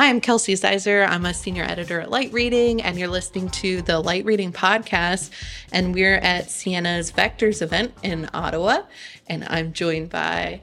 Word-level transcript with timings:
Hi, 0.00 0.08
I'm 0.08 0.22
Kelsey 0.22 0.56
Sizer. 0.56 1.04
I'm 1.04 1.26
a 1.26 1.34
senior 1.34 1.62
editor 1.62 2.00
at 2.00 2.10
Light 2.10 2.32
Reading, 2.32 2.80
and 2.80 2.98
you're 2.98 3.06
listening 3.06 3.50
to 3.50 3.82
the 3.82 4.00
Light 4.00 4.24
Reading 4.24 4.50
podcast. 4.50 5.28
And 5.72 5.94
we're 5.94 6.16
at 6.16 6.46
Ciena's 6.46 7.12
Vectors 7.12 7.60
event 7.60 7.92
in 8.02 8.26
Ottawa. 8.32 8.84
And 9.26 9.44
I'm 9.50 9.74
joined 9.74 10.08
by 10.08 10.62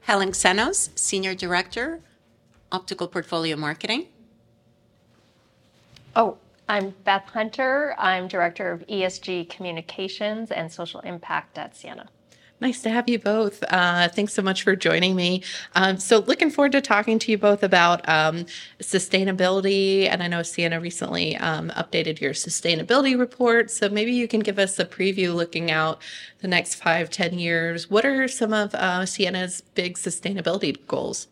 Helen 0.00 0.30
Xenos, 0.30 0.98
Senior 0.98 1.34
Director, 1.34 2.00
Optical 2.72 3.06
Portfolio 3.06 3.54
Marketing. 3.54 4.06
Oh, 6.16 6.38
I'm 6.66 6.94
Beth 7.04 7.26
Hunter. 7.34 7.94
I'm 7.98 8.28
Director 8.28 8.72
of 8.72 8.86
ESG 8.86 9.50
Communications 9.50 10.50
and 10.50 10.72
Social 10.72 11.00
Impact 11.00 11.58
at 11.58 11.74
Ciena. 11.74 12.06
Nice 12.60 12.82
to 12.82 12.90
have 12.90 13.08
you 13.08 13.18
both. 13.18 13.64
Uh, 13.68 14.08
thanks 14.08 14.34
so 14.34 14.42
much 14.42 14.62
for 14.64 14.76
joining 14.76 15.16
me. 15.16 15.42
Um, 15.74 15.96
so, 15.98 16.18
looking 16.18 16.50
forward 16.50 16.72
to 16.72 16.82
talking 16.82 17.18
to 17.20 17.30
you 17.30 17.38
both 17.38 17.62
about 17.62 18.06
um, 18.06 18.44
sustainability. 18.80 20.06
And 20.06 20.22
I 20.22 20.26
know 20.26 20.40
Ciena 20.40 20.80
recently 20.80 21.38
um, 21.38 21.70
updated 21.70 22.20
your 22.20 22.34
sustainability 22.34 23.18
report. 23.18 23.70
So, 23.70 23.88
maybe 23.88 24.12
you 24.12 24.28
can 24.28 24.40
give 24.40 24.58
us 24.58 24.78
a 24.78 24.84
preview 24.84 25.34
looking 25.34 25.70
out 25.70 26.02
the 26.40 26.48
next 26.48 26.74
five, 26.74 27.08
ten 27.08 27.38
years. 27.38 27.88
What 27.88 28.04
are 28.04 28.28
some 28.28 28.52
of 28.52 28.74
uh, 28.74 29.06
Ciena's 29.06 29.62
big 29.74 29.96
sustainability 29.96 30.86
goals? 30.86 31.28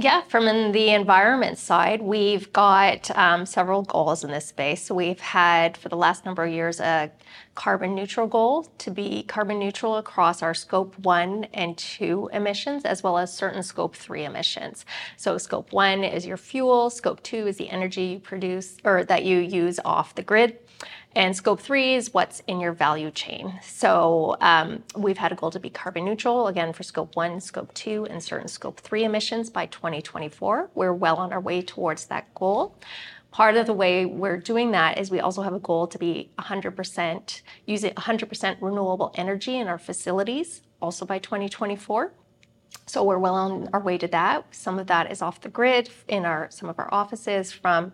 Yeah, 0.00 0.22
from 0.28 0.70
the 0.70 0.90
environment 0.90 1.58
side, 1.58 2.00
we've 2.00 2.52
got 2.52 3.10
um, 3.18 3.44
several 3.44 3.82
goals 3.82 4.22
in 4.22 4.30
this 4.30 4.46
space. 4.46 4.84
So 4.84 4.94
we've 4.94 5.18
had 5.18 5.76
for 5.76 5.88
the 5.88 5.96
last 5.96 6.24
number 6.24 6.44
of 6.44 6.52
years 6.52 6.78
a 6.78 7.10
carbon 7.56 7.96
neutral 7.96 8.28
goal 8.28 8.68
to 8.78 8.92
be 8.92 9.24
carbon 9.24 9.58
neutral 9.58 9.96
across 9.96 10.40
our 10.40 10.54
scope 10.54 10.96
one 11.00 11.48
and 11.52 11.76
two 11.76 12.30
emissions, 12.32 12.84
as 12.84 13.02
well 13.02 13.18
as 13.18 13.34
certain 13.34 13.60
scope 13.64 13.96
three 13.96 14.24
emissions. 14.24 14.86
So 15.16 15.36
scope 15.36 15.72
one 15.72 16.04
is 16.04 16.24
your 16.24 16.36
fuel, 16.36 16.90
scope 16.90 17.20
two 17.24 17.48
is 17.48 17.56
the 17.56 17.68
energy 17.68 18.04
you 18.04 18.18
produce 18.20 18.76
or 18.84 19.02
that 19.02 19.24
you 19.24 19.38
use 19.38 19.80
off 19.84 20.14
the 20.14 20.22
grid. 20.22 20.60
And 21.14 21.34
scope 21.34 21.60
three 21.60 21.94
is 21.94 22.12
what's 22.12 22.40
in 22.46 22.60
your 22.60 22.72
value 22.72 23.10
chain. 23.10 23.58
So 23.62 24.36
um, 24.40 24.84
we've 24.96 25.18
had 25.18 25.32
a 25.32 25.34
goal 25.34 25.50
to 25.50 25.58
be 25.58 25.70
carbon 25.70 26.04
neutral, 26.04 26.46
again, 26.48 26.72
for 26.72 26.82
scope 26.82 27.16
one, 27.16 27.40
scope 27.40 27.72
two, 27.74 28.06
and 28.10 28.22
certain 28.22 28.48
scope 28.48 28.80
three 28.80 29.04
emissions 29.04 29.50
by 29.50 29.66
2024. 29.66 30.70
We're 30.74 30.92
well 30.92 31.16
on 31.16 31.32
our 31.32 31.40
way 31.40 31.62
towards 31.62 32.06
that 32.06 32.32
goal. 32.34 32.76
Part 33.30 33.56
of 33.56 33.66
the 33.66 33.72
way 33.72 34.06
we're 34.06 34.38
doing 34.38 34.70
that 34.72 34.98
is 34.98 35.10
we 35.10 35.20
also 35.20 35.42
have 35.42 35.52
a 35.52 35.58
goal 35.58 35.86
to 35.88 35.98
be 35.98 36.30
100% 36.38 37.42
using 37.66 37.92
100% 37.94 38.56
renewable 38.60 39.12
energy 39.16 39.58
in 39.58 39.68
our 39.68 39.78
facilities, 39.78 40.62
also 40.80 41.04
by 41.04 41.18
2024. 41.18 42.12
So 42.86 43.04
we're 43.04 43.18
well 43.18 43.34
on 43.34 43.68
our 43.72 43.80
way 43.80 43.98
to 43.98 44.08
that. 44.08 44.54
Some 44.54 44.78
of 44.78 44.86
that 44.86 45.12
is 45.12 45.20
off 45.20 45.40
the 45.40 45.48
grid 45.48 45.90
in 46.06 46.24
our 46.24 46.48
some 46.50 46.68
of 46.68 46.78
our 46.78 46.88
offices 46.92 47.52
from 47.52 47.92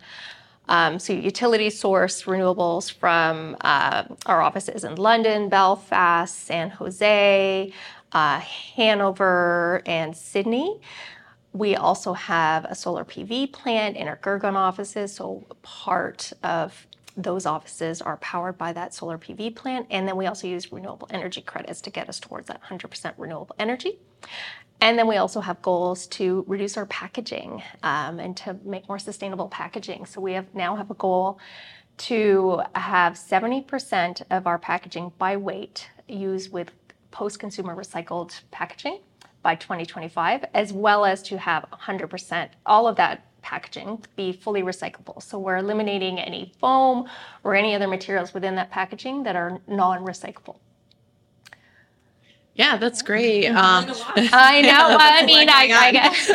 um, 0.69 0.99
so 0.99 1.13
utility 1.13 1.71
source 1.71 2.23
renewables 2.23 2.93
from 2.93 3.57
uh, 3.61 4.05
our 4.27 4.41
offices 4.41 4.85
in 4.85 4.97
London, 4.97 5.49
Belfast, 5.49 6.35
San 6.35 6.71
Jose, 6.71 7.73
uh, 8.13 8.41
Hanover, 8.41 9.83
and 9.87 10.17
Sydney. 10.17 10.81
We 11.53 11.77
also 11.77 12.15
have 12.15 12.65
a 12.65 12.75
solar 12.75 13.05
PV 13.05 13.53
plant 13.53 13.97
in 13.97 14.09
our 14.09 14.17
Gurgaon 14.17 14.55
offices, 14.55 15.15
so 15.15 15.45
part 15.63 16.33
of 16.43 16.87
those 17.17 17.47
offices 17.47 18.03
are 18.03 18.17
powered 18.17 18.59
by 18.59 18.73
that 18.73 18.93
solar 18.93 19.19
PV 19.19 19.55
plant. 19.55 19.87
And 19.91 20.09
then 20.09 20.17
we 20.17 20.27
also 20.27 20.49
use 20.49 20.73
renewable 20.73 21.07
energy 21.11 21.43
credits 21.43 21.81
to 21.83 21.91
get 21.91 22.09
us 22.09 22.19
towards 22.19 22.49
that 22.49 22.61
100% 22.65 23.15
renewable 23.17 23.55
energy. 23.59 23.99
And 24.85 24.99
then 24.99 25.09
we 25.09 25.17
also 25.17 25.41
have 25.41 25.63
goals 25.63 26.07
to 26.09 26.45
reduce 26.47 26.77
our 26.77 26.85
packaging 26.85 27.63
um, 27.83 28.21
and 28.21 28.37
to 28.37 28.59
make 28.67 28.87
more 28.87 28.99
sustainable 28.99 29.49
packaging. 29.49 30.05
So 30.05 30.21
we 30.21 30.35
have 30.35 30.55
now 30.55 30.77
have 30.77 30.91
a 30.91 30.95
goal 30.95 31.39
to 31.97 32.61
have 32.75 33.15
70% 33.15 34.23
of 34.31 34.47
our 34.47 34.59
packaging 34.59 35.13
by 35.17 35.39
weight 35.39 35.89
used 36.07 36.53
with 36.53 36.71
post-consumer 37.13 37.75
recycled 37.75 38.39
packaging 38.51 38.99
by 39.43 39.55
2025, 39.55 40.45
as 40.53 40.71
well 40.71 41.07
as 41.07 41.23
to 41.23 41.39
have 41.39 41.65
100% 41.73 42.51
all 42.67 42.87
of 42.87 42.97
that 42.97 43.25
packaging 43.41 44.05
be 44.17 44.33
fully 44.33 44.63
recyclable. 44.63 45.23
So 45.23 45.39
we're 45.39 45.57
eliminating 45.57 46.19
any 46.19 46.53
foam 46.61 47.09
or 47.43 47.55
any 47.55 47.75
other 47.75 47.89
materials 47.89 48.35
within 48.35 48.55
that 48.57 48.71
packaging 48.71 49.23
that 49.23 49.35
are 49.35 49.63
non-recyclable. 49.67 50.59
Yeah, 52.55 52.77
that's 52.77 53.03
great. 53.03 53.45
Um, 53.55 53.87
I 54.17 54.63
know. 54.63 54.97
I 54.99 55.25
mean, 55.27 55.49
I, 55.49 55.71
I, 55.73 55.93
guess 55.93 56.31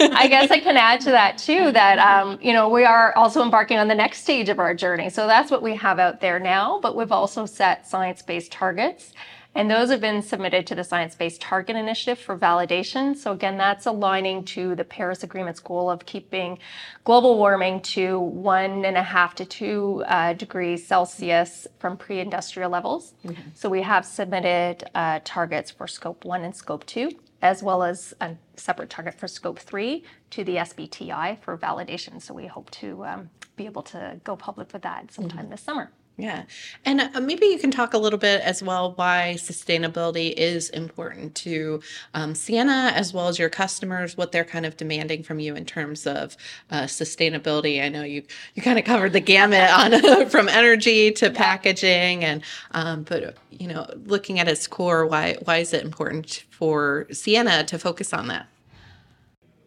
I 0.00 0.26
guess 0.28 0.50
I 0.50 0.60
can 0.60 0.76
add 0.76 1.00
to 1.02 1.10
that 1.10 1.38
too. 1.38 1.72
That 1.72 1.98
um, 1.98 2.38
you 2.42 2.52
know 2.52 2.68
we 2.68 2.84
are 2.84 3.16
also 3.16 3.42
embarking 3.42 3.78
on 3.78 3.88
the 3.88 3.94
next 3.94 4.22
stage 4.22 4.48
of 4.48 4.58
our 4.58 4.74
journey. 4.74 5.10
So 5.10 5.26
that's 5.26 5.50
what 5.50 5.62
we 5.62 5.74
have 5.76 5.98
out 5.98 6.20
there 6.20 6.38
now. 6.38 6.80
But 6.80 6.96
we've 6.96 7.12
also 7.12 7.46
set 7.46 7.86
science-based 7.86 8.52
targets 8.52 9.12
and 9.56 9.70
those 9.70 9.90
have 9.90 10.00
been 10.00 10.20
submitted 10.20 10.66
to 10.66 10.74
the 10.74 10.84
Science 10.84 11.14
Based 11.14 11.40
Target 11.40 11.76
Initiative 11.76 12.18
for 12.18 12.36
validation. 12.36 13.16
So, 13.16 13.32
again, 13.32 13.56
that's 13.56 13.86
aligning 13.86 14.44
to 14.44 14.74
the 14.74 14.84
Paris 14.84 15.22
Agreement's 15.22 15.60
goal 15.60 15.90
of 15.90 16.04
keeping 16.04 16.58
global 17.04 17.38
warming 17.38 17.80
to 17.80 18.20
one 18.20 18.84
and 18.84 18.96
a 18.96 19.02
half 19.02 19.34
to 19.36 19.44
two 19.44 20.04
uh, 20.06 20.34
degrees 20.34 20.86
Celsius 20.86 21.66
from 21.78 21.96
pre 21.96 22.20
industrial 22.20 22.70
levels. 22.70 23.14
Mm-hmm. 23.24 23.42
So, 23.54 23.68
we 23.70 23.82
have 23.82 24.04
submitted 24.04 24.84
uh, 24.94 25.20
targets 25.24 25.70
for 25.70 25.86
scope 25.86 26.24
one 26.24 26.44
and 26.44 26.54
scope 26.54 26.84
two, 26.84 27.10
as 27.40 27.62
well 27.62 27.82
as 27.82 28.14
a 28.20 28.36
separate 28.56 28.90
target 28.90 29.14
for 29.14 29.26
scope 29.26 29.58
three 29.58 30.04
to 30.30 30.44
the 30.44 30.56
SBTI 30.56 31.40
for 31.40 31.56
validation. 31.56 32.20
So, 32.20 32.34
we 32.34 32.46
hope 32.46 32.70
to 32.72 33.06
um, 33.06 33.30
be 33.56 33.64
able 33.64 33.82
to 33.84 34.20
go 34.22 34.36
public 34.36 34.72
with 34.74 34.82
that 34.82 35.12
sometime 35.12 35.44
mm-hmm. 35.44 35.50
this 35.50 35.62
summer. 35.62 35.90
Yeah. 36.18 36.44
And 36.86 37.02
uh, 37.02 37.20
maybe 37.20 37.44
you 37.44 37.58
can 37.58 37.70
talk 37.70 37.92
a 37.92 37.98
little 37.98 38.18
bit 38.18 38.40
as 38.40 38.62
well 38.62 38.92
why 38.92 39.34
sustainability 39.36 40.32
is 40.32 40.70
important 40.70 41.34
to 41.36 41.82
um, 42.14 42.32
Ciena 42.32 42.92
as 42.92 43.12
well 43.12 43.28
as 43.28 43.38
your 43.38 43.50
customers, 43.50 44.16
what 44.16 44.32
they're 44.32 44.44
kind 44.44 44.64
of 44.64 44.78
demanding 44.78 45.22
from 45.22 45.40
you 45.40 45.54
in 45.54 45.66
terms 45.66 46.06
of 46.06 46.34
uh, 46.70 46.84
sustainability. 46.84 47.82
I 47.82 47.90
know 47.90 48.02
you 48.02 48.22
you 48.54 48.62
kind 48.62 48.78
of 48.78 48.86
covered 48.86 49.12
the 49.12 49.20
gamut 49.20 49.70
on 49.70 50.28
from 50.30 50.48
energy 50.48 51.10
to 51.12 51.30
packaging 51.30 52.24
and 52.24 52.42
um, 52.70 53.02
but 53.02 53.36
you 53.50 53.68
know 53.68 53.86
looking 54.06 54.38
at 54.38 54.48
its 54.48 54.66
core 54.66 55.04
why 55.04 55.36
why 55.44 55.58
is 55.58 55.74
it 55.74 55.84
important 55.84 56.44
for 56.48 57.06
Ciena 57.10 57.66
to 57.66 57.78
focus 57.78 58.14
on 58.14 58.28
that? 58.28 58.46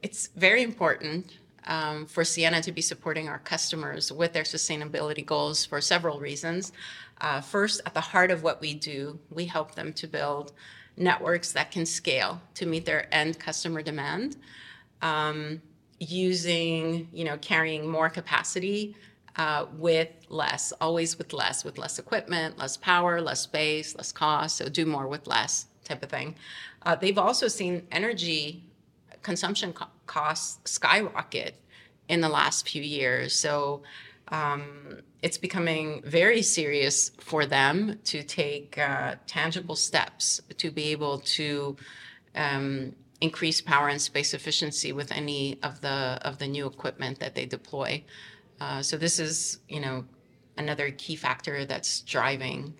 It's 0.01 0.29
very 0.35 0.63
important 0.63 1.37
um, 1.67 2.05
for 2.05 2.23
Ciena 2.23 2.61
to 2.61 2.71
be 2.71 2.81
supporting 2.81 3.27
our 3.27 3.39
customers 3.39 4.11
with 4.11 4.33
their 4.33 4.43
sustainability 4.43 5.25
goals 5.25 5.65
for 5.65 5.81
several 5.81 6.19
reasons. 6.19 6.71
Uh, 7.21 7.41
first, 7.41 7.81
at 7.85 7.93
the 7.93 8.01
heart 8.01 8.31
of 8.31 8.43
what 8.43 8.61
we 8.61 8.73
do, 8.73 9.19
we 9.29 9.45
help 9.45 9.75
them 9.75 9.93
to 9.93 10.07
build 10.07 10.53
networks 10.97 11.51
that 11.53 11.71
can 11.71 11.85
scale 11.85 12.41
to 12.53 12.65
meet 12.65 12.85
their 12.85 13.13
end 13.13 13.39
customer 13.39 13.81
demand, 13.81 14.37
um, 15.01 15.61
using, 15.99 17.07
you 17.13 17.23
know, 17.25 17.37
carrying 17.37 17.87
more 17.87 18.09
capacity 18.09 18.95
uh, 19.35 19.65
with 19.77 20.09
less, 20.29 20.73
always 20.81 21.17
with 21.17 21.33
less, 21.33 21.63
with 21.63 21.77
less 21.77 21.99
equipment, 21.99 22.57
less 22.57 22.75
power, 22.77 23.21
less 23.21 23.41
space, 23.41 23.95
less 23.95 24.11
cost. 24.11 24.57
So 24.57 24.67
do 24.67 24.85
more 24.85 25.07
with 25.07 25.27
less 25.27 25.67
type 25.83 26.03
of 26.03 26.09
thing. 26.09 26.35
Uh, 26.83 26.95
they've 26.95 27.17
also 27.17 27.47
seen 27.47 27.85
energy 27.91 28.63
consumption 29.21 29.73
co- 29.73 29.87
costs 30.09 30.71
skyrocket 30.71 31.53
in 32.07 32.19
the 32.19 32.29
last 32.29 32.67
few 32.67 32.81
years. 32.81 33.35
So 33.35 33.83
um, 34.29 35.01
it's 35.21 35.37
becoming 35.37 36.01
very 36.03 36.41
serious 36.41 37.11
for 37.19 37.45
them 37.45 37.99
to 38.05 38.23
take 38.23 38.77
uh, 38.77 39.15
tangible 39.27 39.75
steps 39.75 40.41
to 40.57 40.71
be 40.71 40.85
able 40.95 41.19
to 41.37 41.77
um, 42.35 42.95
increase 43.21 43.61
power 43.61 43.87
and 43.89 44.01
space 44.01 44.33
efficiency 44.33 44.91
with 44.91 45.11
any 45.11 45.59
of 45.61 45.81
the 45.81 46.17
of 46.29 46.39
the 46.39 46.47
new 46.47 46.65
equipment 46.65 47.19
that 47.19 47.35
they 47.35 47.45
deploy. 47.45 48.03
Uh, 48.59 48.81
so 48.81 48.97
this 48.97 49.19
is, 49.19 49.59
you 49.67 49.79
know, 49.79 50.03
another 50.57 50.89
key 50.91 51.15
factor 51.15 51.65
that's 51.65 52.01
driving 52.01 52.73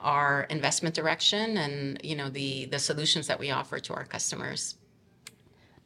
our 0.00 0.42
investment 0.50 0.94
direction 0.94 1.56
and 1.56 1.98
you 2.04 2.14
know 2.14 2.28
the 2.28 2.66
the 2.66 2.78
solutions 2.78 3.26
that 3.26 3.38
we 3.40 3.50
offer 3.50 3.78
to 3.78 3.94
our 3.94 4.04
customers. 4.04 4.76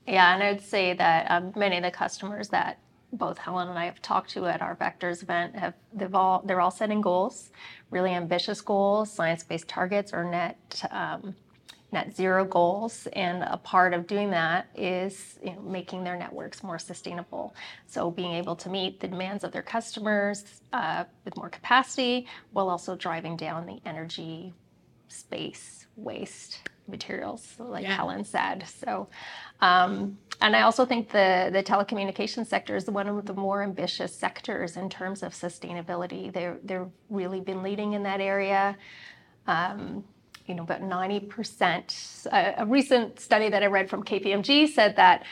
Yeah, 0.09 0.33
and 0.33 0.43
I'd 0.43 0.63
say 0.63 0.95
that 0.95 1.31
um, 1.31 1.53
many 1.55 1.77
of 1.77 1.83
the 1.83 1.91
customers 1.91 2.49
that 2.49 2.79
both 3.13 3.37
Helen 3.37 3.69
and 3.69 3.79
I 3.79 3.85
have 3.85 4.01
talked 4.01 4.31
to 4.31 4.47
at 4.47 4.63
our 4.63 4.75
Vectors 4.75 5.23
event 5.23 5.55
have 5.55 5.75
they've 5.93 6.15
all 6.15 6.43
they're 6.47 6.63
all 6.63 6.71
setting 6.71 7.03
goals, 7.03 7.51
really 7.91 8.13
ambitious 8.13 8.63
goals, 8.63 9.13
science-based 9.13 9.69
targets 9.69 10.15
or 10.15 10.25
net 10.25 10.83
um, 10.91 11.37
net 11.93 12.17
zero 12.17 12.47
goals, 12.47 13.07
and 13.13 13.43
a 13.43 13.59
part 13.59 13.93
of 13.93 14.07
doing 14.07 14.31
that 14.31 14.69
is 14.75 15.39
you 15.45 15.53
know, 15.53 15.61
making 15.61 16.05
their 16.05 16.17
networks 16.17 16.63
more 16.63 16.79
sustainable. 16.79 17.55
So 17.87 18.11
being 18.11 18.33
able 18.33 18.57
to 18.57 18.71
meet 18.71 19.01
the 19.01 19.09
demands 19.09 19.45
of 19.45 19.53
their 19.53 19.63
customers 19.63 20.63
uh, 20.73 21.05
with 21.27 21.37
more 21.37 21.51
capacity, 21.51 22.27
while 22.53 22.71
also 22.71 22.97
driving 22.97 23.37
down 23.37 23.67
the 23.67 23.79
energy, 23.85 24.55
space 25.09 25.87
waste 25.97 26.61
materials, 26.89 27.55
like 27.59 27.83
Yeah. 27.85 27.97
Helen 27.97 28.25
said. 28.25 28.67
So, 28.69 29.09
um, 29.61 30.19
and 30.41 30.57
I 30.57 30.63
also 30.63 30.87
think 30.87 31.11
the 31.11 31.51
the 31.53 31.63
telecommunications 31.63 32.49
sector 32.49 32.77
is 32.77 32.91
one 32.91 33.09
of 33.09 33.27
the 33.27 33.35
more 33.35 33.63
ambitious 33.63 34.15
sectors 34.15 34.77
in 34.77 34.91
terms 34.91 35.23
of 35.23 35.33
sustainability. 35.35 36.33
They're 36.33 36.59
they're 36.65 36.91
really 37.11 37.41
been 37.41 37.63
leading 37.63 37.95
in 37.95 38.05
that 38.05 38.21
area. 38.21 38.77
Um, 39.47 40.05
you 40.47 40.55
know, 40.55 40.65
about 40.65 40.83
90%. 40.83 42.27
A, 42.33 42.63
a 42.63 42.67
recent 42.67 43.21
study 43.21 43.51
that 43.51 43.63
I 43.63 43.67
read 43.67 43.91
from 43.91 44.05
KPMG 44.05 44.69
said 44.69 44.97
that 44.97 45.25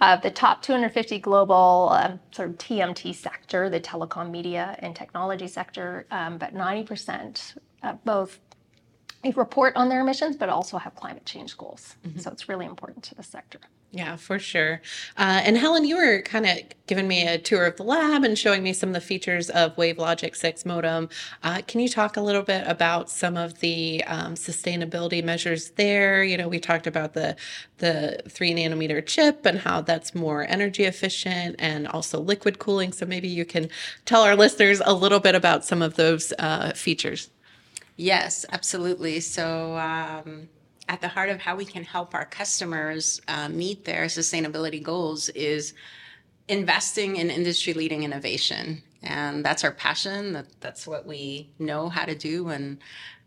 of 0.00 0.22
the 0.22 0.30
top 0.30 0.62
250 0.62 1.18
global 1.20 1.90
um, 1.92 2.20
sort 2.32 2.50
of 2.50 2.58
TMT 2.58 3.14
sector, 3.14 3.70
the 3.70 3.80
telecom, 3.80 4.30
media, 4.30 4.76
and 4.80 4.96
technology 4.96 5.48
sector, 5.48 6.06
um, 6.10 6.38
but 6.38 6.54
90% 6.54 7.58
uh, 7.84 7.94
both 8.04 8.40
report 9.30 9.76
on 9.76 9.88
their 9.88 10.00
emissions, 10.00 10.36
but 10.36 10.48
also 10.48 10.78
have 10.78 10.94
climate 10.94 11.24
change 11.24 11.56
goals. 11.56 11.96
So 12.18 12.30
it's 12.30 12.48
really 12.48 12.66
important 12.66 13.04
to 13.04 13.14
the 13.14 13.22
sector. 13.22 13.60
Yeah, 13.94 14.16
for 14.16 14.38
sure. 14.38 14.80
Uh, 15.18 15.42
and 15.44 15.58
Helen, 15.58 15.84
you 15.84 15.96
were 15.96 16.22
kind 16.22 16.46
of 16.46 16.58
giving 16.86 17.06
me 17.06 17.28
a 17.28 17.36
tour 17.36 17.66
of 17.66 17.76
the 17.76 17.82
lab 17.82 18.24
and 18.24 18.38
showing 18.38 18.62
me 18.62 18.72
some 18.72 18.88
of 18.88 18.94
the 18.94 19.02
features 19.02 19.50
of 19.50 19.76
WaveLogic 19.76 20.34
6 20.34 20.64
modem. 20.64 21.10
Uh, 21.42 21.60
can 21.66 21.78
you 21.78 21.90
talk 21.90 22.16
a 22.16 22.22
little 22.22 22.40
bit 22.40 22.66
about 22.66 23.10
some 23.10 23.36
of 23.36 23.60
the 23.60 24.02
um, 24.04 24.34
sustainability 24.34 25.22
measures 25.22 25.72
there? 25.72 26.24
You 26.24 26.38
know, 26.38 26.48
we 26.48 26.58
talked 26.58 26.86
about 26.86 27.12
the 27.12 27.36
the 27.78 28.22
three 28.30 28.54
nanometer 28.54 29.04
chip 29.04 29.44
and 29.44 29.58
how 29.58 29.82
that's 29.82 30.14
more 30.14 30.46
energy 30.48 30.84
efficient 30.84 31.56
and 31.58 31.86
also 31.86 32.18
liquid 32.18 32.58
cooling. 32.58 32.92
So 32.92 33.04
maybe 33.04 33.28
you 33.28 33.44
can 33.44 33.68
tell 34.06 34.22
our 34.22 34.36
listeners 34.36 34.80
a 34.86 34.94
little 34.94 35.20
bit 35.20 35.34
about 35.34 35.66
some 35.66 35.82
of 35.82 35.96
those 35.96 36.32
uh, 36.38 36.72
features. 36.72 37.28
Yes, 37.96 38.44
absolutely. 38.50 39.20
So, 39.20 39.76
um, 39.76 40.48
at 40.88 41.00
the 41.00 41.08
heart 41.08 41.30
of 41.30 41.40
how 41.40 41.56
we 41.56 41.64
can 41.64 41.84
help 41.84 42.14
our 42.14 42.24
customers 42.24 43.20
uh, 43.28 43.48
meet 43.48 43.84
their 43.84 44.06
sustainability 44.06 44.82
goals 44.82 45.28
is 45.30 45.74
investing 46.48 47.16
in 47.16 47.30
industry 47.30 47.72
leading 47.72 48.02
innovation. 48.02 48.82
And 49.02 49.44
that's 49.44 49.64
our 49.64 49.70
passion. 49.70 50.32
That, 50.32 50.46
that's 50.60 50.86
what 50.86 51.06
we 51.06 51.50
know 51.58 51.88
how 51.88 52.04
to 52.04 52.14
do 52.14 52.48
and 52.48 52.78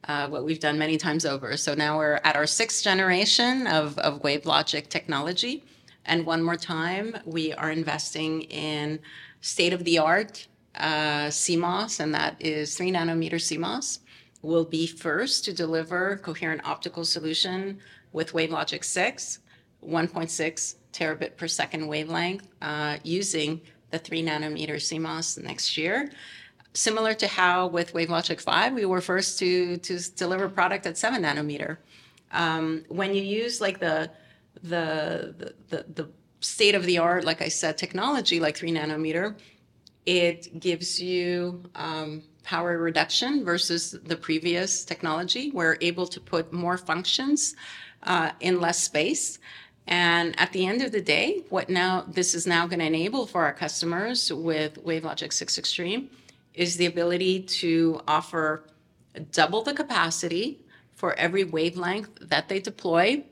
uh, 0.07 0.27
what 0.27 0.45
we've 0.45 0.59
done 0.59 0.77
many 0.77 0.97
times 0.97 1.25
over. 1.25 1.57
So 1.57 1.73
now 1.73 1.97
we're 1.97 2.19
at 2.23 2.35
our 2.35 2.45
sixth 2.45 2.83
generation 2.83 3.67
of, 3.67 3.97
of 3.99 4.21
WaveLogic 4.21 4.89
technology. 4.89 5.63
And 6.05 6.25
one 6.25 6.43
more 6.43 6.57
time, 6.57 7.17
we 7.25 7.51
are 7.53 7.71
investing 7.71 8.43
in 8.43 8.99
state 9.41 9.73
of 9.73 9.83
the 9.85 9.97
art 9.97 10.47
uh, 10.75 11.27
CMOS, 11.27 11.99
and 11.99 12.13
that 12.13 12.35
is 12.39 12.75
three 12.75 12.91
nanometer 12.91 13.35
CMOS 13.35 13.99
will 14.45 14.65
be 14.65 14.87
first 14.87 15.43
to 15.45 15.53
deliver 15.53 16.17
coherent 16.17 16.61
optical 16.65 17.03
solution 17.03 17.79
with 18.13 18.31
WaveLogic 18.31 18.83
6, 18.83 19.39
1.6 19.85 20.75
terabit 20.93 21.35
per 21.35 21.47
second 21.47 21.87
wavelength 21.87 22.47
uh, 22.61 22.97
using 23.03 23.59
the 23.91 23.99
3 23.99 24.23
nanometer 24.23 24.75
CMOS 24.75 25.43
next 25.43 25.77
year. 25.77 26.11
Similar 26.73 27.13
to 27.15 27.27
how 27.27 27.67
with 27.67 27.93
WaveLogic 27.93 28.41
5, 28.41 28.73
we 28.73 28.85
were 28.85 29.01
first 29.01 29.39
to, 29.39 29.77
deliver 30.15 30.47
product 30.47 30.85
at 30.85 30.97
7 30.97 31.21
nanometer. 31.23 31.77
Um, 32.31 32.85
when 32.89 33.13
you 33.13 33.21
use 33.21 33.61
like 33.61 33.79
the, 33.79 34.11
the, 34.61 35.53
the, 35.69 35.85
the 35.93 36.09
state 36.41 36.75
of 36.75 36.85
the 36.85 36.97
art, 36.97 37.23
like 37.23 37.41
I 37.41 37.47
said, 37.47 37.77
technology 37.77 38.39
like 38.39 38.57
3 38.57 38.71
nanometer, 38.71 39.35
it 40.05 40.59
gives 40.59 41.01
you 41.01 41.63
um, 41.75 42.23
power 42.45 42.77
reduction 42.77 43.43
versus 43.43 43.91
the 44.03 44.15
previous 44.15 44.85
technology. 44.85 45.51
We're 45.51 45.77
able 45.81 46.07
to 46.07 46.19
put 46.21 46.53
more 46.53 46.77
functions 46.77 47.55
uh, 48.03 48.31
in 48.39 48.61
less 48.61 48.81
space. 48.81 49.39
And 49.87 50.39
at 50.39 50.53
the 50.53 50.65
end 50.65 50.81
of 50.81 50.91
the 50.91 51.01
day, 51.01 51.43
what 51.49 51.69
now 51.69 52.05
this 52.07 52.33
is 52.33 52.47
now 52.47 52.67
going 52.67 52.79
to 52.79 52.85
enable 52.85 53.25
for 53.25 53.43
our 53.43 53.53
customers 53.53 54.31
with 54.31 54.83
WaveLogic 54.83 55.33
6 55.33 55.57
Extreme 55.57 56.09
is 56.53 56.77
the 56.77 56.85
ability 56.85 57.41
to 57.41 58.01
offer 58.07 58.63
double 59.31 59.63
the 59.63 59.73
capacity 59.73 60.61
for 60.93 61.13
every 61.15 61.43
wavelength 61.43 62.09
that 62.21 62.47
they 62.47 62.59
deploy 62.59 63.23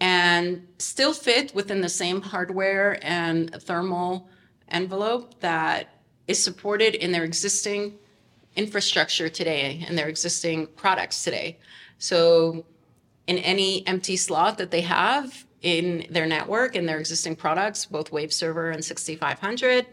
and 0.00 0.66
still 0.78 1.12
fit 1.12 1.54
within 1.54 1.80
the 1.80 1.88
same 1.88 2.20
hardware 2.20 2.98
and 3.02 3.54
thermal 3.62 4.28
envelope 4.68 5.40
that 5.40 5.94
is 6.28 6.42
supported 6.42 6.94
in 6.94 7.10
their 7.10 7.24
existing 7.24 7.98
infrastructure 8.56 9.28
today 9.28 9.84
and 9.86 9.96
their 9.96 10.08
existing 10.08 10.66
products 10.68 11.22
today. 11.24 11.58
So, 11.98 12.64
in 13.26 13.38
any 13.38 13.86
empty 13.86 14.16
slot 14.16 14.58
that 14.58 14.70
they 14.70 14.80
have 14.80 15.44
in 15.62 16.06
their 16.10 16.26
network 16.26 16.76
in 16.76 16.86
their 16.86 16.98
existing 16.98 17.36
products, 17.36 17.84
both 17.84 18.10
WaveServer 18.10 18.72
and 18.72 18.84
6500, 18.84 19.86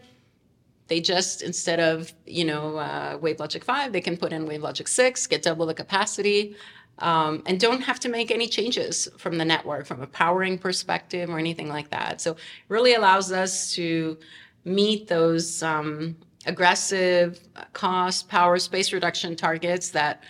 they 0.88 1.00
just 1.00 1.42
instead 1.42 1.80
of 1.80 2.12
you 2.24 2.44
know 2.44 2.76
uh, 2.76 3.18
WaveLogic 3.18 3.64
5, 3.64 3.92
they 3.92 4.00
can 4.00 4.16
put 4.16 4.32
in 4.32 4.46
WaveLogic 4.46 4.88
6, 4.88 5.26
get 5.26 5.42
double 5.42 5.66
the 5.66 5.74
capacity, 5.74 6.56
um, 7.00 7.42
and 7.46 7.60
don't 7.60 7.82
have 7.82 8.00
to 8.00 8.08
make 8.08 8.30
any 8.30 8.46
changes 8.46 9.08
from 9.18 9.36
the 9.38 9.44
network 9.44 9.86
from 9.86 10.00
a 10.00 10.06
powering 10.06 10.56
perspective 10.58 11.28
or 11.28 11.38
anything 11.38 11.68
like 11.68 11.90
that. 11.90 12.20
So, 12.20 12.32
it 12.32 12.38
really 12.68 12.94
allows 12.94 13.32
us 13.32 13.74
to 13.74 14.16
meet 14.64 15.08
those 15.08 15.62
um, 15.62 16.16
aggressive 16.46 17.40
cost, 17.72 18.28
power, 18.28 18.58
space 18.58 18.92
reduction 18.92 19.36
targets 19.36 19.90
that 19.90 20.22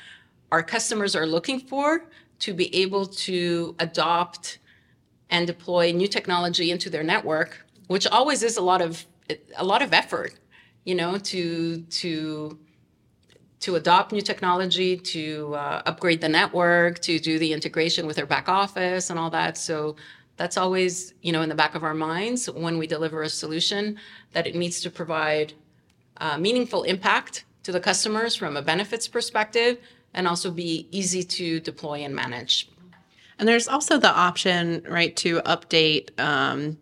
our 0.53 0.63
customers 0.63 1.15
are 1.15 1.27
looking 1.27 1.61
for 1.61 2.07
to 2.39 2.55
be 2.55 2.75
able 2.75 3.07
to 3.07 3.75
adopt 3.79 4.59
and 5.31 5.47
deploy 5.47 5.93
new 5.93 6.07
technology 6.07 6.71
into 6.71 6.89
their 6.91 7.03
network, 7.03 7.67
which 7.89 8.07
always 8.07 8.43
is 8.43 8.57
a 8.57 8.63
lot 8.63 8.81
of 8.81 9.05
a 9.57 9.65
lot 9.65 9.83
of 9.83 9.93
effort, 9.93 10.35
you 10.85 10.95
know, 10.95 11.19
to 11.19 11.83
to 11.83 12.59
to 13.59 13.75
adopt 13.77 14.13
new 14.13 14.21
technology, 14.21 14.97
to 14.97 15.55
uh, 15.55 15.83
upgrade 15.87 16.21
the 16.21 16.29
network, 16.29 17.01
to 17.01 17.19
do 17.19 17.39
the 17.39 17.53
integration 17.53 18.07
with 18.07 18.17
their 18.17 18.27
back 18.27 18.49
office 18.49 19.11
and 19.11 19.19
all 19.19 19.31
that. 19.31 19.57
So 19.57 19.97
that's 20.37 20.57
always, 20.57 21.15
you 21.23 21.33
know, 21.33 21.43
in 21.43 21.49
the 21.49 21.55
back 21.55 21.75
of 21.75 21.83
our 21.83 21.95
minds 21.95 22.49
when 22.51 22.79
we 22.79 22.87
deliver 22.87 23.23
a 23.23 23.29
solution 23.29 23.99
that 24.33 24.47
it 24.47 24.55
needs 24.55 24.81
to 24.83 24.91
provide 24.91 25.55
uh, 26.19 26.39
meaningful 26.39 26.83
impact 26.85 27.45
to 27.63 27.73
the 27.73 27.81
customers 27.81 28.35
from 28.35 28.57
a 28.57 28.63
benefits 28.63 29.09
perspective 29.09 29.79
and 30.15 30.27
also 30.27 30.51
be 30.51 30.89
easy 30.91 31.23
to 31.23 31.61
deploy 31.61 32.01
and 32.01 32.15
manage. 32.15 32.71
And 33.39 33.47
there's 33.47 33.69
also 33.69 33.99
the 33.99 34.11
option, 34.11 34.83
right, 34.89 35.15
to 35.17 35.41
update 35.43 36.19
um, 36.19 36.79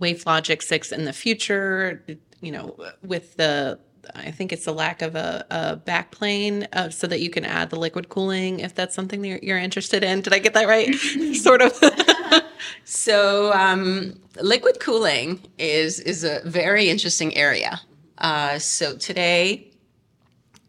WaveLogic 0.00 0.62
6 0.62 0.92
in 0.92 1.04
the 1.04 1.12
future, 1.12 2.02
you 2.40 2.50
know, 2.50 2.76
with 3.02 3.36
the, 3.36 3.78
I 4.14 4.30
think 4.30 4.52
it's 4.52 4.64
the 4.64 4.72
lack 4.72 5.02
of 5.02 5.16
a, 5.16 5.44
a 5.50 5.76
backplane 5.76 6.66
uh, 6.72 6.88
so 6.88 7.06
that 7.08 7.20
you 7.20 7.28
can 7.28 7.44
add 7.44 7.68
the 7.68 7.78
liquid 7.78 8.08
cooling 8.08 8.60
if 8.60 8.74
that's 8.74 8.94
something 8.94 9.20
that 9.20 9.28
you're, 9.28 9.40
you're 9.42 9.58
interested 9.58 10.02
in. 10.02 10.22
Did 10.22 10.32
I 10.32 10.38
get 10.38 10.54
that 10.54 10.66
right? 10.66 10.94
sort 11.34 11.60
of. 11.60 11.78
So 12.84 13.52
um, 13.52 14.18
liquid 14.40 14.80
cooling 14.80 15.40
is 15.58 16.00
is 16.00 16.24
a 16.24 16.40
very 16.44 16.88
interesting 16.88 17.36
area. 17.36 17.80
Uh, 18.18 18.58
so 18.58 18.96
today, 18.96 19.70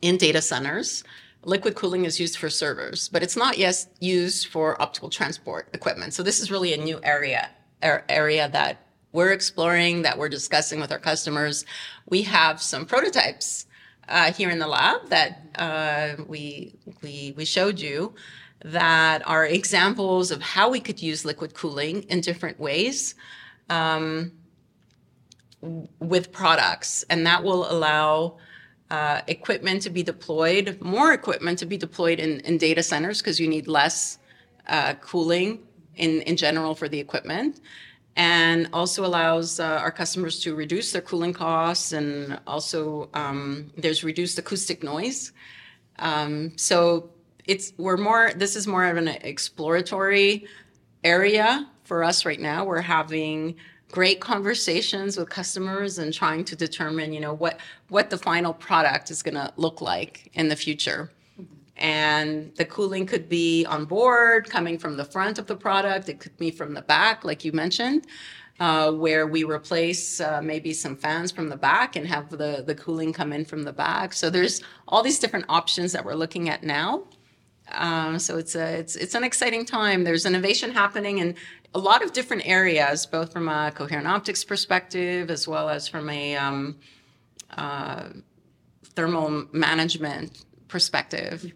in 0.01 0.17
data 0.17 0.41
centers, 0.41 1.03
liquid 1.43 1.75
cooling 1.75 2.05
is 2.05 2.19
used 2.19 2.37
for 2.37 2.49
servers, 2.49 3.09
but 3.09 3.23
it's 3.23 3.35
not 3.35 3.57
yet 3.57 3.85
used 3.99 4.47
for 4.47 4.81
optical 4.81 5.09
transport 5.09 5.69
equipment. 5.73 6.13
So 6.13 6.23
this 6.23 6.39
is 6.39 6.51
really 6.51 6.73
a 6.73 6.77
new 6.77 6.99
area 7.03 7.49
ar- 7.81 8.05
area 8.09 8.49
that 8.49 8.85
we're 9.11 9.31
exploring, 9.31 10.03
that 10.03 10.17
we're 10.17 10.29
discussing 10.29 10.79
with 10.79 10.91
our 10.91 10.99
customers. 10.99 11.65
We 12.07 12.21
have 12.23 12.61
some 12.61 12.85
prototypes 12.85 13.65
uh, 14.07 14.31
here 14.31 14.49
in 14.49 14.59
the 14.59 14.67
lab 14.67 15.09
that 15.09 15.41
uh, 15.55 16.23
we 16.27 16.73
we 17.01 17.33
we 17.35 17.45
showed 17.45 17.79
you 17.79 18.13
that 18.63 19.25
are 19.27 19.45
examples 19.45 20.31
of 20.31 20.41
how 20.41 20.69
we 20.69 20.79
could 20.79 21.01
use 21.01 21.23
liquid 21.23 21.53
cooling 21.53 22.03
in 22.03 22.19
different 22.21 22.59
ways 22.59 23.15
um, 23.69 24.31
with 25.61 26.31
products, 26.31 27.03
and 27.09 27.25
that 27.25 27.43
will 27.43 27.69
allow 27.71 28.37
uh, 28.91 29.21
equipment 29.27 29.81
to 29.83 29.89
be 29.89 30.03
deployed, 30.03 30.79
more 30.81 31.13
equipment 31.13 31.59
to 31.59 31.65
be 31.65 31.77
deployed 31.77 32.19
in, 32.19 32.39
in 32.41 32.57
data 32.57 32.81
centers 32.81 33.21
because 33.21 33.39
you 33.39 33.47
need 33.47 33.67
less 33.67 34.17
uh, 34.67 34.93
cooling 34.95 35.59
in, 35.95 36.21
in 36.21 36.35
general 36.35 36.75
for 36.75 36.87
the 36.87 36.99
equipment. 36.99 37.61
And 38.15 38.67
also 38.73 39.05
allows 39.05 39.59
uh, 39.59 39.65
our 39.65 39.91
customers 39.91 40.39
to 40.41 40.55
reduce 40.55 40.91
their 40.91 41.01
cooling 41.01 41.31
costs, 41.31 41.93
and 41.93 42.39
also 42.47 43.09
um, 43.13 43.71
there's 43.77 44.03
reduced 44.03 44.37
acoustic 44.37 44.83
noise. 44.83 45.31
Um, 45.99 46.57
so 46.57 47.11
it's 47.45 47.71
we're 47.77 47.97
more. 47.97 48.31
This 48.35 48.57
is 48.57 48.67
more 48.67 48.85
of 48.85 48.97
an 48.97 49.07
exploratory 49.07 50.47
area 51.03 51.69
for 51.83 52.03
us 52.03 52.25
right 52.25 52.39
now. 52.41 52.65
We're 52.65 52.81
having 52.81 53.55
great 53.91 54.19
conversations 54.19 55.17
with 55.17 55.29
customers 55.29 55.97
and 55.97 56.13
trying 56.13 56.45
to 56.45 56.55
determine, 56.55 57.11
you 57.13 57.19
know, 57.19 57.33
what 57.33 57.59
what 57.89 58.09
the 58.09 58.17
final 58.17 58.53
product 58.53 59.11
is 59.11 59.23
going 59.23 59.35
to 59.35 59.51
look 59.57 59.81
like 59.81 60.29
in 60.33 60.47
the 60.47 60.55
future. 60.55 61.11
And 61.77 62.53
the 62.55 62.65
cooling 62.65 63.05
could 63.05 63.29
be 63.29 63.65
on 63.65 63.85
board, 63.85 64.49
coming 64.49 64.77
from 64.77 64.97
the 64.97 65.05
front 65.05 65.39
of 65.39 65.47
the 65.47 65.55
product. 65.55 66.09
It 66.09 66.19
could 66.19 66.37
be 66.37 66.51
from 66.51 66.73
the 66.73 66.81
back, 66.81 67.23
like 67.23 67.45
you 67.45 67.53
mentioned, 67.53 68.05
uh, 68.59 68.91
where 68.91 69.25
we 69.27 69.45
replace 69.45 70.19
uh, 70.19 70.41
maybe 70.41 70.73
some 70.73 70.97
fans 70.97 71.31
from 71.31 71.47
the 71.47 71.55
back 71.55 71.95
and 71.95 72.05
have 72.05 72.29
the, 72.29 72.63
the 72.67 72.75
cooling 72.75 73.13
come 73.13 73.31
in 73.31 73.45
from 73.45 73.63
the 73.63 73.71
back. 73.71 74.11
So 74.11 74.29
there's 74.29 74.61
all 74.89 75.01
these 75.01 75.19
different 75.19 75.45
options 75.47 75.93
that 75.93 76.03
we're 76.03 76.15
looking 76.15 76.49
at 76.49 76.63
now. 76.63 77.05
Um, 77.71 78.19
so 78.19 78.37
it's 78.37 78.55
a 78.55 78.79
it's 78.79 78.95
it's 78.95 79.15
an 79.15 79.23
exciting 79.23 79.65
time. 79.65 80.03
There's 80.03 80.25
innovation 80.25 80.71
happening 80.71 81.19
in 81.19 81.35
a 81.73 81.79
lot 81.79 82.03
of 82.03 82.13
different 82.13 82.47
areas, 82.47 83.05
both 83.05 83.31
from 83.31 83.47
a 83.47 83.71
coherent 83.73 84.07
optics 84.07 84.43
perspective 84.43 85.29
as 85.29 85.47
well 85.47 85.69
as 85.69 85.87
from 85.87 86.09
a 86.09 86.35
um, 86.35 86.77
uh, 87.57 88.09
thermal 88.83 89.45
management 89.51 90.45
perspective. 90.67 91.51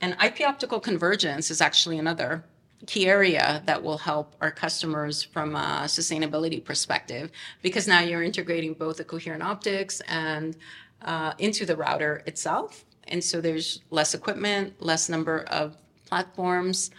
And 0.00 0.16
IP 0.24 0.40
optical 0.46 0.80
convergence 0.80 1.50
is 1.50 1.60
actually 1.60 1.98
another 1.98 2.44
key 2.86 3.06
area 3.06 3.62
that 3.66 3.82
will 3.82 3.98
help 3.98 4.34
our 4.40 4.50
customers 4.50 5.22
from 5.22 5.54
a 5.54 5.84
sustainability 5.86 6.64
perspective 6.64 7.30
because 7.62 7.86
now 7.86 8.00
you're 8.00 8.22
integrating 8.22 8.74
both 8.74 8.96
the 8.96 9.04
coherent 9.04 9.42
optics 9.42 10.00
and 10.08 10.56
uh, 11.02 11.32
into 11.38 11.64
the 11.64 11.76
router 11.76 12.22
itself. 12.26 12.84
And 13.08 13.22
so 13.22 13.40
there's 13.40 13.80
less 13.90 14.14
equipment, 14.14 14.80
less 14.80 15.08
number 15.08 15.42
of 15.44 15.76
platforms 16.06 16.90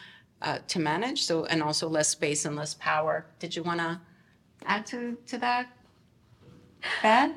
uh, 0.41 0.59
to 0.67 0.79
manage, 0.79 1.23
so 1.23 1.45
and 1.45 1.63
also 1.63 1.87
less 1.87 2.09
space 2.09 2.45
and 2.45 2.55
less 2.55 2.73
power. 2.75 3.25
Did 3.39 3.55
you 3.55 3.63
want 3.63 3.79
to 3.79 3.99
add 4.65 4.85
to, 4.87 5.17
to 5.27 5.37
that, 5.37 5.67
Ben? 7.01 7.35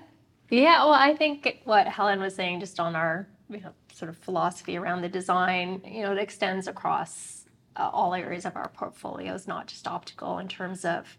Yeah, 0.51 0.85
well, 0.85 0.93
I 0.93 1.15
think 1.15 1.63
what 1.65 1.87
Helen 1.87 2.21
was 2.21 2.35
saying 2.35 2.61
just 2.61 2.79
on 2.79 2.97
our 2.97 3.29
you 3.49 3.61
know, 3.61 3.73
sort 3.93 4.09
of 4.09 4.17
philosophy 4.19 4.77
around 4.77 5.03
the 5.03 5.09
design, 5.09 5.83
you 5.85 6.03
know, 6.03 6.13
it 6.13 6.19
extends 6.19 6.67
across 6.67 7.47
uh, 7.77 7.91
all 7.93 8.15
areas 8.15 8.45
of 8.45 8.57
our 8.57 8.69
portfolios, 8.69 9.47
not 9.47 9.67
just 9.67 9.87
optical 9.87 10.39
in 10.39 10.49
terms 10.49 10.85
of 10.85 11.17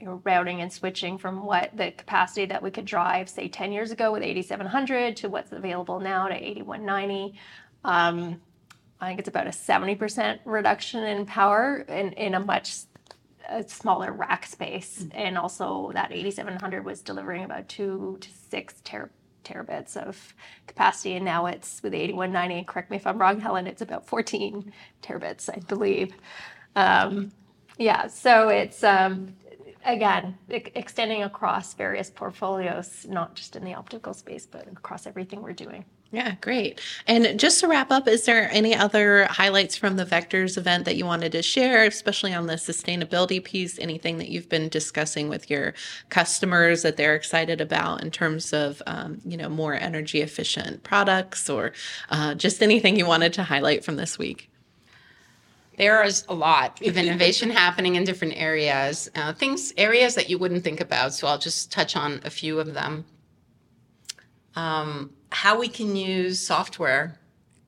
you 0.00 0.06
know, 0.06 0.20
routing 0.24 0.60
and 0.60 0.72
switching 0.72 1.18
from 1.18 1.44
what 1.44 1.76
the 1.76 1.92
capacity 1.92 2.46
that 2.46 2.62
we 2.62 2.70
could 2.70 2.84
drive, 2.84 3.28
say 3.28 3.48
10 3.48 3.72
years 3.72 3.90
ago 3.90 4.12
with 4.12 4.22
8700 4.22 5.16
to 5.18 5.28
what's 5.28 5.52
available 5.52 6.00
now 6.00 6.28
to 6.28 6.34
8190. 6.34 7.38
Um, 7.84 8.40
I 9.00 9.08
think 9.08 9.20
it's 9.20 9.28
about 9.28 9.46
a 9.46 9.50
70% 9.50 10.40
reduction 10.44 11.04
in 11.04 11.26
power 11.26 11.84
in, 11.88 12.12
in 12.12 12.34
a 12.34 12.40
much 12.40 12.74
a 13.48 13.68
smaller 13.68 14.12
rack 14.12 14.46
space. 14.46 15.06
And 15.12 15.36
also 15.38 15.90
that 15.94 16.12
8700 16.12 16.84
was 16.84 17.02
delivering 17.02 17.44
about 17.44 17.68
two 17.68 18.18
to 18.20 18.28
six 18.50 18.80
ter- 18.84 19.10
terabits 19.44 19.96
of 19.96 20.34
capacity. 20.66 21.14
And 21.16 21.24
now 21.24 21.46
it's 21.46 21.82
with 21.82 21.94
8190, 21.94 22.64
correct 22.64 22.90
me 22.90 22.96
if 22.96 23.06
I'm 23.06 23.18
wrong, 23.18 23.40
Helen, 23.40 23.66
it's 23.66 23.82
about 23.82 24.06
14 24.06 24.72
terabits, 25.02 25.50
I 25.50 25.60
believe. 25.68 26.14
Um, 26.76 27.32
yeah, 27.78 28.06
so 28.06 28.48
it's 28.48 28.84
um, 28.84 29.34
again 29.84 30.36
extending 30.48 31.22
across 31.22 31.74
various 31.74 32.10
portfolios, 32.10 33.06
not 33.08 33.34
just 33.34 33.56
in 33.56 33.64
the 33.64 33.74
optical 33.74 34.14
space, 34.14 34.46
but 34.46 34.66
across 34.68 35.06
everything 35.06 35.42
we're 35.42 35.52
doing. 35.52 35.84
Yeah, 36.14 36.36
great. 36.40 36.80
And 37.08 37.40
just 37.40 37.58
to 37.60 37.66
wrap 37.66 37.90
up, 37.90 38.06
is 38.06 38.24
there 38.24 38.48
any 38.52 38.72
other 38.72 39.24
highlights 39.24 39.74
from 39.74 39.96
the 39.96 40.04
Vectors 40.04 40.56
event 40.56 40.84
that 40.84 40.94
you 40.94 41.04
wanted 41.04 41.32
to 41.32 41.42
share, 41.42 41.84
especially 41.86 42.32
on 42.32 42.46
the 42.46 42.54
sustainability 42.54 43.42
piece? 43.42 43.80
Anything 43.80 44.18
that 44.18 44.28
you've 44.28 44.48
been 44.48 44.68
discussing 44.68 45.28
with 45.28 45.50
your 45.50 45.74
customers 46.10 46.82
that 46.82 46.96
they're 46.96 47.16
excited 47.16 47.60
about 47.60 48.00
in 48.00 48.12
terms 48.12 48.52
of, 48.52 48.80
um, 48.86 49.22
you 49.24 49.36
know, 49.36 49.48
more 49.48 49.74
energy 49.74 50.20
efficient 50.20 50.84
products, 50.84 51.50
or 51.50 51.72
uh, 52.10 52.34
just 52.34 52.62
anything 52.62 52.96
you 52.96 53.06
wanted 53.06 53.32
to 53.32 53.42
highlight 53.42 53.84
from 53.84 53.96
this 53.96 54.16
week? 54.16 54.50
There 55.76 56.02
is 56.04 56.24
a 56.28 56.34
lot 56.34 56.80
of 56.82 56.96
innovation 56.96 57.50
happening 57.64 57.96
in 57.96 58.04
different 58.04 58.34
areas, 58.36 59.10
uh, 59.14 59.32
things 59.32 59.72
areas 59.76 60.14
that 60.14 60.30
you 60.30 60.38
wouldn't 60.38 60.64
think 60.64 60.80
about. 60.80 61.14
So 61.14 61.26
I'll 61.26 61.38
just 61.38 61.72
touch 61.72 61.96
on 61.96 62.20
a 62.24 62.30
few 62.30 62.60
of 62.60 62.74
them. 62.74 63.04
Um, 64.56 65.10
how 65.30 65.58
we 65.58 65.68
can 65.68 65.96
use 65.96 66.40
software 66.40 67.18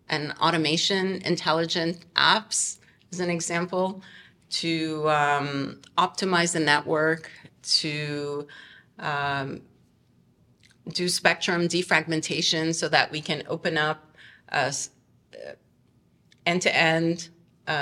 and 0.09 0.33
automation, 0.41 1.21
intelligent 1.23 2.05
apps, 2.15 2.79
as 3.13 3.19
an 3.19 3.29
example, 3.29 4.03
to 4.49 5.09
um, 5.11 5.81
optimize 5.99 6.53
the 6.53 6.61
network, 6.61 7.31
to 7.63 8.47
um, 9.01 9.63
do 10.91 11.09
spectrum 11.09 11.67
defragmentation 11.67 12.73
so 12.73 12.89
that 12.89 13.11
we 13.11 13.21
can 13.21 13.43
open 13.49 13.77
up 13.77 14.17
end 16.47 16.63
to 16.63 16.75
end 16.75 17.29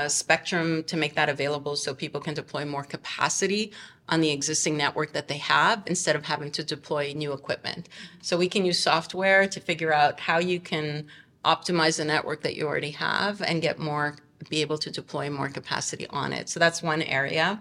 spectrum 0.08 0.82
to 0.84 0.96
make 0.96 1.14
that 1.14 1.28
available 1.28 1.76
so 1.76 1.94
people 1.94 2.20
can 2.20 2.34
deploy 2.34 2.64
more 2.64 2.84
capacity 2.84 3.72
on 4.08 4.20
the 4.20 4.30
existing 4.30 4.76
network 4.76 5.12
that 5.12 5.28
they 5.28 5.38
have 5.38 5.82
instead 5.86 6.14
of 6.14 6.24
having 6.24 6.50
to 6.50 6.62
deploy 6.62 7.12
new 7.14 7.32
equipment. 7.32 7.88
So 8.20 8.36
we 8.36 8.48
can 8.48 8.64
use 8.64 8.78
software 8.78 9.48
to 9.48 9.60
figure 9.60 9.92
out 9.92 10.20
how 10.20 10.38
you 10.38 10.60
can 10.60 11.06
optimize 11.44 11.96
the 11.98 12.04
network 12.04 12.42
that 12.42 12.56
you 12.56 12.66
already 12.66 12.90
have 12.92 13.40
and 13.42 13.62
get 13.62 13.78
more, 13.78 14.16
be 14.50 14.60
able 14.60 14.78
to 14.78 14.90
deploy 14.90 15.30
more 15.30 15.48
capacity 15.48 16.06
on 16.08 16.32
it. 16.32 16.48
So 16.48 16.60
that's 16.60 16.82
one 16.82 17.02
area. 17.02 17.60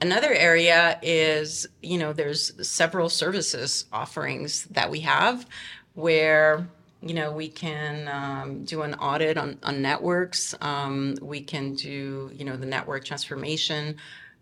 Another 0.00 0.32
area 0.32 0.98
is, 1.02 1.66
you 1.82 1.98
know, 1.98 2.12
there's 2.12 2.66
several 2.66 3.08
services 3.08 3.86
offerings 3.92 4.64
that 4.66 4.90
we 4.90 5.00
have 5.00 5.46
where 5.94 6.66
you 7.06 7.14
know 7.14 7.32
we 7.32 7.48
can 7.48 8.08
um, 8.08 8.64
do 8.64 8.82
an 8.82 8.94
audit 8.94 9.36
on, 9.36 9.58
on 9.62 9.82
networks 9.82 10.54
um, 10.60 11.14
we 11.20 11.40
can 11.40 11.74
do 11.74 12.30
you 12.34 12.44
know 12.44 12.56
the 12.56 12.66
network 12.66 13.04
transformation 13.04 13.96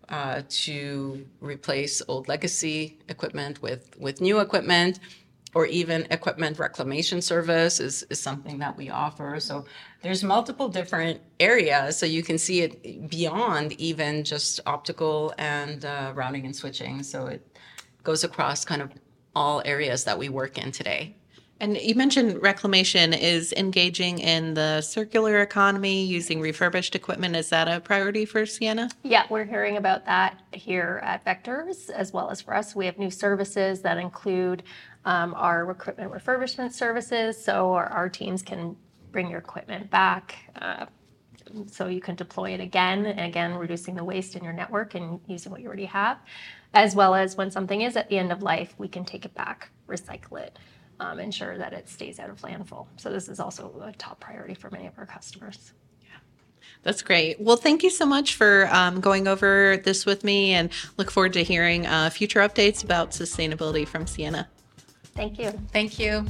uh, 0.09 0.43
to 0.49 1.27
replace 1.41 2.03
old 2.09 2.29
legacy 2.29 2.99
equipment 3.09 3.63
with, 3.63 3.97
with 3.99 4.21
new 4.21 4.41
equipment, 4.41 5.01
or 5.55 5.67
even 5.67 6.07
equipment 6.11 6.59
reclamation 6.59 7.21
service 7.21 7.79
is, 7.79 8.05
is 8.09 8.19
something 8.19 8.59
that 8.59 8.77
we 8.77 8.89
offer. 8.89 9.39
So 9.39 9.67
there's 10.03 10.25
multiple 10.25 10.69
different 10.69 11.21
areas, 11.41 11.99
so 11.99 12.07
you 12.07 12.23
can 12.23 12.39
see 12.39 12.63
it 12.63 13.09
beyond 13.11 13.73
even 13.73 14.25
just 14.25 14.61
optical 14.65 15.35
and 15.37 15.85
uh, 15.85 16.13
routing 16.15 16.47
and 16.47 16.57
switching. 16.57 17.03
So 17.03 17.27
it 17.27 17.47
goes 18.03 18.25
across 18.25 18.65
kind 18.65 18.81
of 18.81 18.93
all 19.35 19.63
areas 19.65 20.05
that 20.05 20.19
we 20.19 20.31
work 20.31 20.57
in 20.57 20.73
today. 20.73 21.17
And 21.63 21.77
you 21.77 21.95
mentioned 21.95 22.43
reclamation 22.43 23.15
is 23.15 23.53
engaging 23.53 24.19
in 24.19 24.55
the 24.55 24.81
circular 24.81 25.43
economy 25.43 26.05
using 26.05 26.41
refurbished 26.41 26.97
equipment. 26.97 27.37
Is 27.37 27.51
that 27.51 27.69
a 27.69 27.79
priority 27.79 28.25
for 28.25 28.43
Ciena? 28.43 28.91
Yeah, 29.05 29.27
we're 29.31 29.45
hearing 29.45 29.77
about 29.77 30.05
that 30.07 30.43
here 30.51 31.01
at 31.05 31.25
Vectors 31.25 31.89
as 31.89 32.13
well 32.13 32.31
as 32.31 32.41
for 32.41 32.53
us. 32.53 32.75
We 32.75 32.87
have 32.87 32.99
new 32.99 33.13
services 33.13 33.81
that 33.83 33.97
include 33.97 34.65
um, 35.05 35.35
our 35.35 35.71
equipment 35.71 36.11
refurbishment 36.11 36.73
services. 36.73 37.41
So 37.41 37.73
our, 37.75 37.87
our, 37.87 38.09
teams 38.09 38.43
can 38.43 38.77
bring 39.13 39.31
your 39.31 39.39
equipment 39.39 39.89
back. 39.89 40.35
Uh, 40.61 40.87
so 41.69 41.87
you 41.87 42.01
can 42.01 42.17
deploy 42.17 42.51
it 42.51 42.61
again 42.61 43.07
and 43.07 43.21
again, 43.21 43.55
reducing 43.55 43.95
the 43.95 44.03
waste 44.03 44.35
in 44.35 44.43
your 44.43 44.53
network 44.53 44.97
and 44.97 45.21
using 45.29 45.53
what 45.53 45.61
you 45.61 45.69
already 45.69 45.85
have. 45.85 46.19
As 46.75 46.97
well 46.97 47.15
as 47.15 47.37
when 47.37 47.53
something 47.53 47.83
is 47.83 47.97
at 47.97 48.09
the 48.09 48.19
end 48.19 48.33
of 48.33 48.43
life, 48.43 48.75
we 48.79 48.89
can 48.89 49.05
take 49.05 49.25
it 49.25 49.35
back, 49.35 49.71
recycle 49.87 50.41
it 50.41 50.59
um, 51.03 51.19
ensure 51.19 51.59
that 51.59 51.73
it 51.73 51.89
stays 51.89 52.19
out 52.19 52.31
of 52.31 52.41
landfill. 52.43 52.87
So 52.97 53.11
this 53.11 53.29
is 53.29 53.41
also 53.41 53.83
a 53.85 53.93
top 53.93 54.21
priority 54.21 54.55
for 54.55 54.71
many 54.71 54.87
of 54.87 54.99
our 54.99 55.07
customers. 55.07 55.73
Yeah. 56.03 56.09
That's 56.83 57.03
great. 57.03 57.41
Well, 57.41 57.57
thank 57.57 57.83
you 57.83 57.91
so 57.91 58.07
much 58.07 58.35
for 58.35 58.69
um, 58.73 59.01
going 59.01 59.27
over 59.27 59.81
this 59.85 60.07
with 60.07 60.25
me 60.25 60.53
and 60.53 60.71
look 60.97 61.11
forward 61.11 61.33
to 61.35 61.43
hearing 61.43 61.87
uh, 61.87 62.11
future 62.11 62.41
updates 62.41 62.85
about 62.85 63.11
sustainability 63.11 63.87
from 63.87 64.05
Ciena. 64.05 64.47
Thank 65.15 65.39
you. 65.39 65.51
Thank 65.73 65.99
you. 65.99 66.25